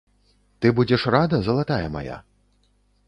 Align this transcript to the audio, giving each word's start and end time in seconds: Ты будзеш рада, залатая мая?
Ты 0.63 0.71
будзеш 0.79 1.05
рада, 1.15 1.41
залатая 1.49 1.87
мая? 1.97 2.17